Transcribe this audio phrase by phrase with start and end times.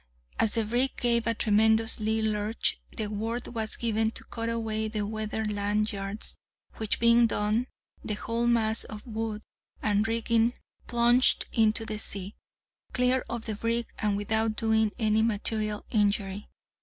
[0.39, 4.87] As the brig gave a tremendous lee lurch, the word was given to cut away
[4.87, 6.35] the weather lanyards,
[6.77, 7.67] which being done,
[8.03, 9.43] the whole mass of wood
[9.79, 10.53] and rigging
[10.87, 12.33] plunged into the sea,
[12.93, 16.49] clear of the brig, and without doing any material injury.